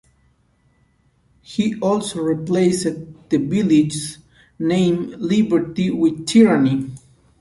[1.43, 2.87] He also replaced
[3.29, 4.17] the village's
[4.57, 6.89] name, Liberty, with Tyranny.